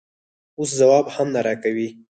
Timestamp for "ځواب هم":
0.79-1.27